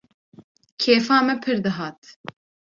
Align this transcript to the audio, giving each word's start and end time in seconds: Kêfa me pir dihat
Kêfa 0.81 1.17
me 1.27 1.33
pir 1.43 1.57
dihat 1.65 1.99